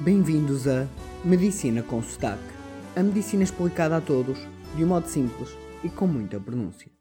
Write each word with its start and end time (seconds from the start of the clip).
Bem-vindos 0.00 0.68
a 0.68 0.86
Medicina 1.24 1.82
com 1.82 2.02
Sotaque. 2.02 2.42
A 2.94 3.02
medicina 3.02 3.42
explicada 3.42 3.96
a 3.96 4.00
todos, 4.00 4.38
de 4.76 4.84
um 4.84 4.88
modo 4.88 5.06
simples 5.06 5.56
e 5.82 5.88
com 5.88 6.06
muita 6.06 6.38
pronúncia. 6.38 6.92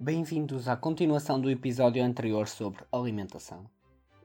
Bem-vindos 0.00 0.68
à 0.68 0.76
continuação 0.76 1.38
do 1.38 1.50
episódio 1.50 2.02
anterior 2.02 2.48
sobre 2.48 2.82
alimentação. 2.90 3.66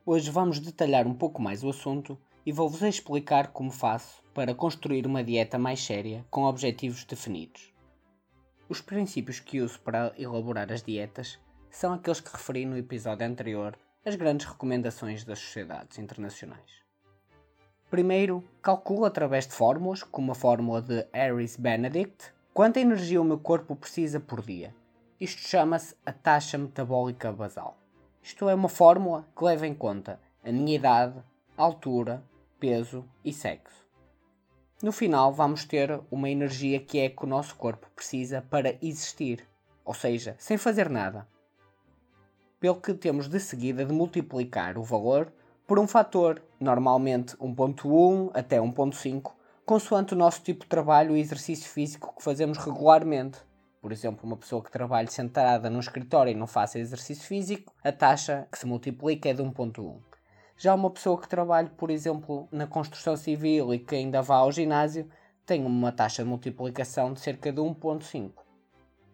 Hoje 0.05 0.32
vamos 0.32 0.59
detalhar 0.59 1.05
um 1.05 1.14
pouco 1.14 1.41
mais 1.41 1.61
o 1.61 1.70
assunto 1.70 2.18
e 2.45 2.52
vou-vos 2.54 2.82
explicar 2.84 3.48
como 3.50 3.70
faço 3.70 4.23
para 4.34 4.55
construir 4.55 5.05
uma 5.05 5.25
dieta 5.25 5.59
mais 5.59 5.84
séria 5.84 6.25
com 6.32 6.45
objetivos 6.45 7.04
definidos. 7.04 7.73
Os 8.70 8.79
princípios 8.79 9.41
que 9.41 9.59
uso 9.59 9.77
para 9.82 10.14
elaborar 10.18 10.71
as 10.71 10.82
dietas 10.82 11.38
são 11.70 11.91
aqueles 11.91 12.21
que 12.21 12.32
referi 12.32 12.66
no 12.66 12.77
episódio 12.77 13.27
anterior 13.27 13.77
as 14.08 14.16
grandes 14.16 14.46
recomendações 14.46 15.25
das 15.25 15.38
sociedades 15.38 16.00
internacionais. 16.00 16.82
Primeiro, 17.89 18.42
calculo 18.61 19.04
através 19.04 19.46
de 19.46 19.52
fórmulas, 19.52 20.02
como 20.02 20.32
a 20.32 20.36
fórmula 20.36 20.82
de 20.82 21.06
Harris-Benedict, 21.11 22.32
quanta 22.54 22.79
energia 22.79 23.21
o 23.21 23.25
meu 23.25 23.38
corpo 23.38 23.75
precisa 23.75 24.18
por 24.18 24.42
dia. 24.42 24.74
Isto 25.20 25.42
chama-se 25.42 25.93
a 26.06 26.14
taxa 26.14 26.57
metabólica 26.57 27.34
basal. 27.34 27.78
Isto 28.24 28.48
é 28.48 28.56
uma 28.56 28.70
fórmula 28.70 29.28
que 29.38 29.43
leva 29.43 29.68
em 29.68 29.75
conta 29.75 30.21
a 30.42 30.54
minha 30.54 30.78
idade, 30.78 31.21
altura, 31.57 32.23
peso 32.62 33.03
e 33.26 33.34
sexo. 33.34 33.86
No 34.81 34.94
final, 34.94 35.34
vamos 35.34 35.66
ter 35.66 36.00
uma 36.09 36.30
energia 36.30 36.80
que 36.80 37.00
é 37.00 37.09
que 37.09 37.26
o 37.26 37.28
nosso 37.28 37.58
corpo 37.58 37.89
precisa 37.94 38.42
para 38.42 38.78
existir, 38.81 39.45
ou 39.84 39.94
seja, 39.94 40.34
sem 40.39 40.58
fazer 40.58 40.89
nada 40.89 41.28
pelo 42.59 42.81
que 42.81 42.94
temos 42.94 43.28
de 43.28 43.39
seguida 43.39 43.86
de 43.86 43.94
multiplicar 43.94 44.78
o 44.78 44.84
valor 44.84 45.31
por 45.67 45.78
um 45.80 45.88
fator, 45.88 46.42
normalmente 46.59 47.36
1.1 47.38 48.31
até 48.34 48.58
1.5, 48.58 49.34
consoante 49.66 50.14
o 50.14 50.18
nosso 50.18 50.42
tipo 50.42 50.64
de 50.64 50.70
trabalho 50.70 51.16
e 51.16 51.20
exercício 51.20 51.70
físico 51.70 52.16
que 52.16 52.23
fazemos 52.23 52.58
regularmente. 52.58 53.40
Por 53.81 53.92
exemplo, 53.92 54.26
uma 54.26 54.38
pessoa 54.38 54.64
que 54.64 54.72
trabalha 54.72 55.09
sentada 55.09 55.70
num 55.70 55.80
escritório 55.80 56.31
e 56.31 56.36
não 56.36 56.48
faça 56.48 56.80
exercício 56.80 57.28
físico, 57.28 57.73
a 57.84 57.92
taxa 57.92 58.48
que 58.52 58.58
se 58.58 58.66
multiplica 58.66 59.30
é 59.30 59.34
de 59.34 59.44
1.1. 59.44 60.00
Já 60.58 60.74
uma 60.74 60.90
pessoa 60.90 61.22
que 61.22 61.28
trabalha, 61.28 61.70
por 61.78 61.92
exemplo, 61.92 62.48
na 62.52 62.66
construção 62.66 63.16
civil 63.16 63.74
e 63.74 63.80
que 63.80 63.96
ainda 63.96 64.22
vá 64.22 64.38
ao 64.38 64.52
ginásio, 64.52 65.08
tem 65.46 65.64
uma 65.66 65.92
taxa 65.92 66.24
de 66.24 66.30
multiplicação 66.30 67.14
de 67.14 67.20
cerca 67.20 67.52
de 67.52 67.62
1.5. 67.62 68.31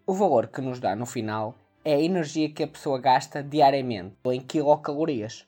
O 0.06 0.14
valor 0.14 0.48
que 0.48 0.62
nos 0.62 0.80
dá 0.80 0.96
no 0.96 1.06
final 1.06 1.56
é 1.86 1.96
a 1.96 2.02
energia 2.02 2.50
que 2.50 2.64
a 2.64 2.68
pessoa 2.68 3.00
gasta 3.00 3.44
diariamente 3.44 4.16
em 4.26 4.40
quilocalorias. 4.40 5.46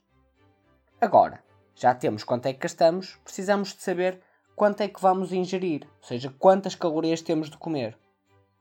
Agora, 0.99 1.43
já 1.75 1.93
temos 1.93 2.23
quanto 2.23 2.47
é 2.47 2.53
que 2.53 2.59
gastamos, 2.59 3.17
precisamos 3.23 3.73
de 3.73 3.81
saber 3.81 4.21
quanto 4.55 4.81
é 4.81 4.87
que 4.87 5.01
vamos 5.01 5.31
ingerir, 5.31 5.87
ou 6.01 6.07
seja, 6.07 6.33
quantas 6.37 6.75
calorias 6.75 7.21
temos 7.21 7.49
de 7.49 7.57
comer. 7.57 7.97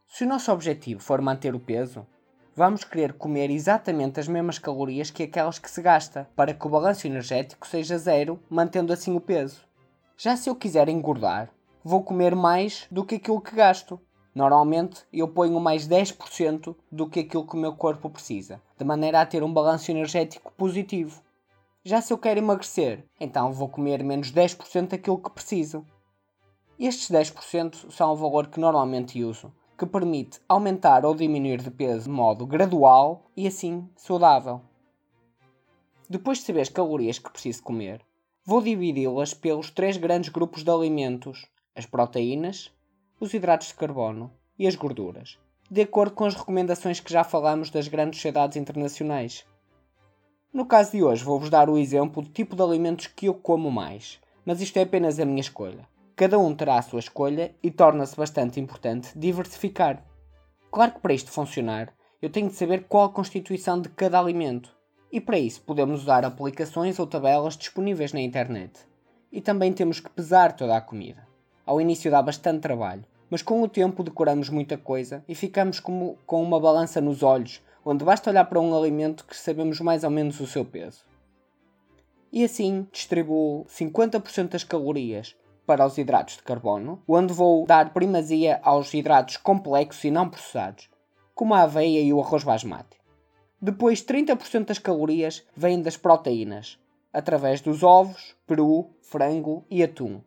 Se 0.06 0.24
o 0.24 0.28
nosso 0.28 0.52
objetivo 0.52 1.00
for 1.00 1.20
manter 1.20 1.54
o 1.54 1.60
peso, 1.60 2.06
vamos 2.54 2.84
querer 2.84 3.14
comer 3.14 3.50
exatamente 3.50 4.20
as 4.20 4.28
mesmas 4.28 4.58
calorias 4.58 5.10
que 5.10 5.24
aquelas 5.24 5.58
que 5.58 5.70
se 5.70 5.82
gasta, 5.82 6.28
para 6.36 6.54
que 6.54 6.66
o 6.66 6.70
balanço 6.70 7.06
energético 7.06 7.66
seja 7.66 7.98
zero, 7.98 8.40
mantendo 8.48 8.92
assim 8.92 9.16
o 9.16 9.20
peso. 9.20 9.64
Já 10.16 10.36
se 10.36 10.48
eu 10.48 10.54
quiser 10.54 10.88
engordar, 10.88 11.50
vou 11.82 12.04
comer 12.04 12.36
mais 12.36 12.86
do 12.90 13.04
que 13.04 13.16
aquilo 13.16 13.40
que 13.40 13.56
gasto, 13.56 14.00
Normalmente 14.34 15.02
eu 15.12 15.28
ponho 15.28 15.60
mais 15.60 15.86
10% 15.86 16.74
do 16.90 17.08
que 17.08 17.20
aquilo 17.20 17.46
que 17.46 17.54
o 17.54 17.58
meu 17.58 17.74
corpo 17.74 18.10
precisa, 18.10 18.60
de 18.76 18.84
maneira 18.84 19.20
a 19.20 19.26
ter 19.26 19.44
um 19.44 19.52
balanço 19.52 19.92
energético 19.92 20.52
positivo. 20.54 21.22
Já 21.84 22.00
se 22.00 22.12
eu 22.12 22.18
quero 22.18 22.40
emagrecer, 22.40 23.04
então 23.20 23.52
vou 23.52 23.68
comer 23.68 24.02
menos 24.02 24.32
10% 24.32 24.88
daquilo 24.88 25.18
que 25.18 25.30
preciso. 25.30 25.86
Estes 26.78 27.10
10% 27.10 27.92
são 27.92 28.12
o 28.12 28.16
valor 28.16 28.48
que 28.48 28.58
normalmente 28.58 29.22
uso, 29.22 29.52
que 29.78 29.86
permite 29.86 30.40
aumentar 30.48 31.04
ou 31.04 31.14
diminuir 31.14 31.60
de 31.60 31.70
peso 31.70 32.04
de 32.04 32.10
modo 32.10 32.44
gradual 32.44 33.30
e 33.36 33.46
assim 33.46 33.88
saudável. 33.96 34.60
Depois 36.10 36.38
de 36.38 36.44
saber 36.44 36.62
as 36.62 36.68
calorias 36.68 37.20
que 37.20 37.30
preciso 37.30 37.62
comer, 37.62 38.00
vou 38.44 38.60
dividi-las 38.60 39.32
pelos 39.32 39.70
três 39.70 39.96
grandes 39.96 40.30
grupos 40.30 40.64
de 40.64 40.70
alimentos: 40.70 41.46
as 41.76 41.86
proteínas, 41.86 42.72
os 43.20 43.32
hidratos 43.32 43.68
de 43.68 43.74
carbono 43.74 44.30
e 44.58 44.66
as 44.66 44.74
gorduras, 44.74 45.38
de 45.70 45.82
acordo 45.82 46.14
com 46.14 46.24
as 46.24 46.34
recomendações 46.34 47.00
que 47.00 47.12
já 47.12 47.24
falamos 47.24 47.70
das 47.70 47.88
grandes 47.88 48.18
sociedades 48.18 48.56
internacionais. 48.56 49.44
No 50.52 50.66
caso 50.66 50.92
de 50.92 51.02
hoje, 51.02 51.24
vou-vos 51.24 51.50
dar 51.50 51.68
o 51.68 51.78
exemplo 51.78 52.22
do 52.22 52.28
tipo 52.28 52.54
de 52.54 52.62
alimentos 52.62 53.06
que 53.06 53.26
eu 53.26 53.34
como 53.34 53.70
mais, 53.70 54.20
mas 54.44 54.60
isto 54.60 54.76
é 54.76 54.82
apenas 54.82 55.18
a 55.18 55.24
minha 55.24 55.40
escolha. 55.40 55.88
Cada 56.16 56.38
um 56.38 56.54
terá 56.54 56.78
a 56.78 56.82
sua 56.82 57.00
escolha 57.00 57.54
e 57.62 57.70
torna-se 57.70 58.16
bastante 58.16 58.60
importante 58.60 59.10
diversificar. 59.18 60.04
Claro 60.70 60.92
que 60.92 61.00
para 61.00 61.14
isto 61.14 61.30
funcionar, 61.30 61.92
eu 62.22 62.30
tenho 62.30 62.48
de 62.48 62.54
saber 62.54 62.84
qual 62.88 63.06
a 63.06 63.12
constituição 63.12 63.80
de 63.80 63.88
cada 63.88 64.18
alimento, 64.18 64.74
e 65.10 65.20
para 65.20 65.38
isso 65.38 65.62
podemos 65.62 66.02
usar 66.02 66.24
aplicações 66.24 66.98
ou 66.98 67.06
tabelas 67.06 67.56
disponíveis 67.56 68.12
na 68.12 68.20
internet. 68.20 68.80
E 69.30 69.40
também 69.40 69.72
temos 69.72 69.98
que 69.98 70.10
pesar 70.10 70.54
toda 70.54 70.76
a 70.76 70.80
comida. 70.80 71.26
Ao 71.66 71.80
início 71.80 72.10
dá 72.10 72.20
bastante 72.20 72.60
trabalho, 72.60 73.04
mas 73.30 73.42
com 73.42 73.62
o 73.62 73.68
tempo 73.68 74.02
decoramos 74.02 74.48
muita 74.48 74.76
coisa 74.76 75.24
e 75.26 75.34
ficamos 75.34 75.80
como, 75.80 76.18
com 76.26 76.42
uma 76.42 76.60
balança 76.60 77.00
nos 77.00 77.22
olhos, 77.22 77.62
onde 77.84 78.04
basta 78.04 78.30
olhar 78.30 78.44
para 78.44 78.60
um 78.60 78.76
alimento 78.76 79.24
que 79.24 79.36
sabemos 79.36 79.80
mais 79.80 80.04
ou 80.04 80.10
menos 80.10 80.38
o 80.40 80.46
seu 80.46 80.64
peso. 80.64 81.04
E 82.30 82.44
assim 82.44 82.86
distribuo 82.92 83.64
50% 83.66 84.48
das 84.48 84.64
calorias 84.64 85.34
para 85.66 85.86
os 85.86 85.96
hidratos 85.96 86.36
de 86.36 86.42
carbono, 86.42 87.02
onde 87.08 87.32
vou 87.32 87.64
dar 87.66 87.92
primazia 87.92 88.60
aos 88.62 88.92
hidratos 88.92 89.36
complexos 89.36 90.04
e 90.04 90.10
não 90.10 90.28
processados, 90.28 90.90
como 91.34 91.54
a 91.54 91.62
aveia 91.62 92.00
e 92.00 92.12
o 92.12 92.20
arroz 92.20 92.44
basmati. 92.44 92.98
Depois, 93.60 94.02
30% 94.04 94.66
das 94.66 94.78
calorias 94.78 95.42
vêm 95.56 95.80
das 95.80 95.96
proteínas, 95.96 96.78
através 97.12 97.62
dos 97.62 97.82
ovos, 97.82 98.36
peru, 98.46 98.90
frango 99.00 99.64
e 99.70 99.82
atum. 99.82 100.20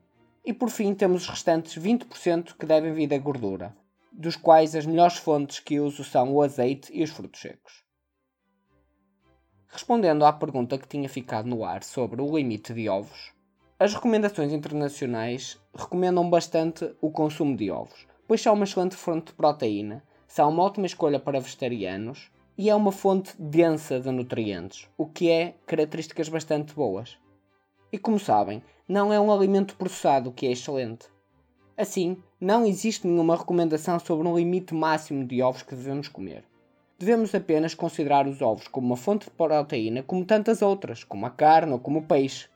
E 0.48 0.54
por 0.54 0.70
fim 0.70 0.96
temos 0.96 1.24
os 1.24 1.28
restantes 1.28 1.78
20% 1.78 2.56
que 2.58 2.66
devem 2.66 2.94
vir 2.94 3.08
da 3.08 3.18
gordura, 3.18 3.76
dos 4.14 4.38
quais 4.38 4.76
as 4.76 4.86
melhores 4.86 5.18
fontes 5.18 5.60
que 5.60 5.78
uso 5.78 6.06
são 6.06 6.34
o 6.34 6.42
azeite 6.42 6.90
e 6.94 7.04
os 7.04 7.10
frutos 7.10 7.42
secos. 7.42 7.84
Respondendo 9.68 10.24
à 10.24 10.32
pergunta 10.32 10.78
que 10.78 10.88
tinha 10.88 11.10
ficado 11.10 11.50
no 11.50 11.66
ar 11.66 11.84
sobre 11.84 12.22
o 12.22 12.38
limite 12.38 12.74
de 12.74 12.88
ovos, 12.88 13.34
as 13.78 13.94
recomendações 13.94 14.54
internacionais 14.54 15.60
recomendam 15.76 16.30
bastante 16.30 16.96
o 17.02 17.12
consumo 17.12 17.58
de 17.58 17.70
ovos, 17.70 18.08
pois 18.26 18.42
são 18.42 18.54
uma 18.54 18.64
excelente 18.64 18.96
fonte 18.96 19.26
de 19.26 19.34
proteína, 19.34 20.02
são 20.30 20.50
uma 20.50 20.64
ótima 20.64 20.86
escolha 20.86 21.20
para 21.20 21.42
vegetarianos 21.42 22.32
e 22.58 22.70
é 22.70 22.76
uma 22.76 22.94
fonte 22.94 23.34
densa 23.38 24.00
de 24.00 24.12
nutrientes, 24.12 24.88
o 24.98 25.08
que 25.08 25.30
é 25.30 25.56
características 25.66 26.30
bastante 26.30 26.74
boas. 26.74 27.18
E 27.92 27.98
como 27.98 28.20
sabem, 28.20 28.62
não 28.88 29.14
é 29.14 29.20
um 29.20 29.32
alimento 29.32 29.76
processado, 29.76 30.32
que 30.32 30.46
é 30.46 30.52
excelente. 30.52 31.08
Assim, 31.78 32.18
não 32.40 32.66
existe 32.66 33.08
nenhuma 33.08 33.36
recomendação 33.36 34.00
sobre 34.00 34.28
um 34.28 34.36
limite 34.36 34.74
máximo 34.74 35.26
de 35.26 35.42
ovos 35.42 35.62
que 35.62 35.76
devemos 35.76 36.08
comer. 36.08 36.44
Devemos 37.00 37.36
apenas 37.36 37.76
considerar 37.76 38.28
os 38.28 38.42
ovos 38.42 38.68
como 38.68 38.88
uma 38.88 38.98
fonte 38.98 39.26
de 39.26 39.32
proteína 39.32 40.02
como 40.02 40.26
tantas 40.26 40.62
outras, 40.62 41.04
como 41.04 41.26
a 41.26 41.30
carne 41.30 41.74
ou 41.74 41.80
como 41.80 42.00
o 42.00 42.04
peixe. 42.04 42.50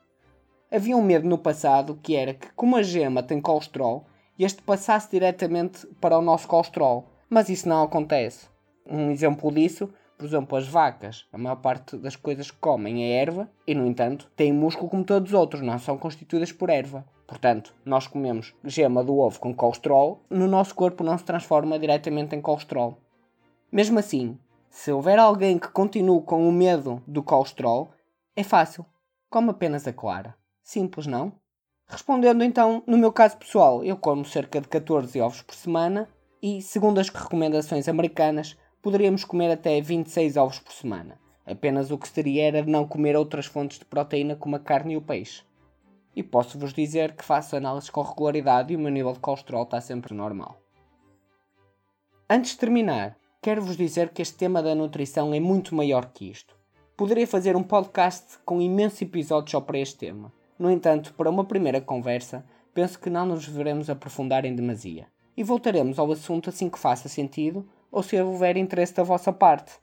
Havia 0.72 0.97
um 0.97 1.03
medo 1.03 1.28
no 1.28 1.38
passado 1.38 2.00
que 2.02 2.16
era 2.16 2.34
que, 2.34 2.52
como 2.53 2.75
a 2.75 2.81
gema 2.81 3.22
tem 3.22 3.40
colesterol, 3.40 4.06
este 4.40 4.62
passasse 4.64 5.12
diretamente 5.12 5.86
para 6.00 6.18
o 6.18 6.22
nosso 6.22 6.47
colesterol, 6.47 7.08
mas 7.30 7.50
isso 7.50 7.70
não 7.70 7.84
acontece. 7.84 8.47
Um 8.86 9.12
exemplo 9.12 9.52
disso 9.52 9.94
por 10.22 10.28
exemplo, 10.28 10.56
as 10.56 10.68
vacas, 10.68 11.26
a 11.34 11.38
maior 11.40 11.56
parte 11.56 11.98
das 11.98 12.16
coisas 12.16 12.52
que 12.52 12.58
comem 12.59 13.03
é 13.03 13.20
erva 13.23 13.50
e, 13.66 13.73
no 13.73 13.88
entanto, 13.88 14.29
têm 14.35 14.53
músculo 14.53 14.88
como 14.88 15.03
todos 15.03 15.32
os 15.32 15.34
outros, 15.34 15.64
não 15.64 15.79
são 15.79 15.97
constituídas 15.97 16.52
por 16.52 16.70
erva. 16.70 17.03
Portanto, 17.26 17.73
nós 17.84 18.06
comemos 18.06 18.53
gema 18.64 19.03
do 19.03 19.18
ovo 19.18 19.40
com 19.40 19.52
colesterol, 19.52 20.23
no 20.29 20.47
nosso 20.47 20.76
corpo 20.76 21.03
não 21.03 21.18
se 21.18 21.23
transforma 21.23 21.79
diretamente 21.79 22.35
em 22.35 22.41
colesterol. 22.41 23.00
Mesmo 23.72 23.97
assim, 23.97 24.38
se 24.70 24.91
houver 24.91 25.18
alguém 25.18 25.58
que 25.58 25.70
continue 25.70 26.22
com 26.22 26.47
o 26.47 26.52
medo 26.52 27.02
do 27.08 27.24
colesterol, 27.24 27.90
é 28.35 28.44
fácil. 28.44 28.85
Come 29.28 29.50
apenas 29.50 29.88
a 29.88 29.94
clara. 29.94 30.35
Simples, 30.62 31.08
não? 31.08 31.34
Respondendo 31.88 32.44
então, 32.44 32.84
no 32.85 32.96
meu 32.96 33.12
caso 33.12 33.38
pessoal, 33.38 33.84
eu 33.84 33.97
como 33.97 34.24
cerca 34.24 34.62
de 34.62 34.67
14 34.67 35.20
ovos 35.20 35.41
por 35.41 35.56
semana 35.56 36.08
e, 36.44 36.62
segundo 36.62 37.00
as 37.00 37.09
recomendações 37.09 37.88
americanas, 37.88 38.56
poderíamos 38.81 39.23
comer 39.23 39.51
até 39.51 39.79
26 39.79 40.37
ovos 40.37 40.59
por 40.59 40.73
semana. 40.73 41.19
Apenas 41.45 41.91
o 41.91 41.97
que 41.97 42.07
seria 42.07 42.47
era 42.47 42.63
não 42.63 42.87
comer 42.87 43.16
outras 43.16 43.45
fontes 43.45 43.79
de 43.79 43.85
proteína 43.85 44.35
como 44.35 44.55
a 44.55 44.59
carne 44.59 44.93
e 44.93 44.97
o 44.97 45.01
peixe. 45.01 45.43
E 46.16 46.23
posso-vos 46.23 46.73
dizer 46.73 47.16
que 47.16 47.23
faço 47.23 47.55
análises 47.55 47.89
com 47.89 48.01
regularidade 48.01 48.73
e 48.73 48.75
o 48.75 48.79
meu 48.79 48.91
nível 48.91 49.13
de 49.13 49.19
colesterol 49.19 49.63
está 49.63 49.79
sempre 49.79 50.13
normal. 50.13 50.61
Antes 52.29 52.51
de 52.51 52.57
terminar, 52.57 53.17
quero-vos 53.41 53.78
dizer 53.78 54.09
que 54.09 54.22
este 54.22 54.37
tema 54.37 54.61
da 54.61 54.75
nutrição 54.75 55.33
é 55.33 55.39
muito 55.39 55.75
maior 55.75 56.07
que 56.07 56.29
isto. 56.29 56.55
Poderia 56.95 57.28
fazer 57.28 57.55
um 57.55 57.63
podcast 57.63 58.37
com 58.45 58.61
imensos 58.61 59.01
episódios 59.01 59.51
só 59.51 59.61
para 59.61 59.79
este 59.79 59.97
tema. 59.97 60.31
No 60.57 60.69
entanto, 60.69 61.13
para 61.16 61.29
uma 61.29 61.43
primeira 61.43 61.81
conversa, 61.81 62.45
penso 62.73 62.99
que 62.99 63.09
não 63.09 63.25
nos 63.25 63.47
devemos 63.47 63.89
aprofundar 63.89 64.45
em 64.45 64.55
demasia. 64.55 65.07
E 65.35 65.43
voltaremos 65.43 65.97
ao 65.97 66.11
assunto 66.11 66.49
assim 66.49 66.69
que 66.69 66.78
faça 66.78 67.09
sentido 67.09 67.67
ou 67.91 68.02
se 68.02 68.20
houver 68.20 68.58
interesse 68.58 68.96
da 68.96 69.03
vossa 69.03 69.32
parte. 69.34 69.73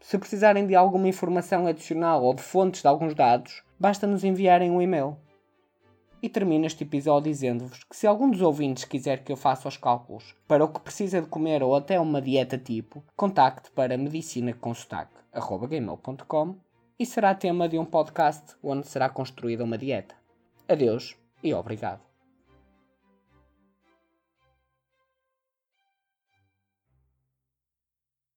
Se 0.00 0.18
precisarem 0.18 0.66
de 0.66 0.74
alguma 0.74 1.08
informação 1.08 1.66
adicional 1.66 2.22
ou 2.24 2.34
de 2.34 2.42
fontes 2.42 2.82
de 2.82 2.88
alguns 2.88 3.14
dados, 3.14 3.62
basta 3.78 4.06
nos 4.06 4.24
enviarem 4.24 4.70
um 4.70 4.82
e-mail. 4.82 5.16
E 6.20 6.28
termino 6.28 6.66
este 6.66 6.84
episódio 6.84 7.32
dizendo-vos 7.32 7.84
que 7.84 7.96
se 7.96 8.06
algum 8.06 8.30
dos 8.30 8.40
ouvintes 8.40 8.84
quiser 8.84 9.24
que 9.24 9.32
eu 9.32 9.36
faça 9.36 9.68
os 9.68 9.76
cálculos 9.76 10.36
para 10.46 10.64
o 10.64 10.68
que 10.68 10.80
precisa 10.80 11.20
de 11.20 11.28
comer 11.28 11.62
ou 11.62 11.74
até 11.74 11.98
uma 11.98 12.22
dieta 12.22 12.58
tipo, 12.58 13.02
contacte 13.16 13.70
para 13.70 13.96
medicinaconsotaque.gmail.com 13.96 16.56
e 16.98 17.06
será 17.06 17.34
tema 17.34 17.66
de 17.68 17.78
um 17.78 17.84
podcast 17.84 18.54
onde 18.62 18.86
será 18.86 19.08
construída 19.08 19.64
uma 19.64 19.78
dieta. 19.78 20.14
Adeus 20.68 21.16
e 21.42 21.52
obrigado. 21.52 22.11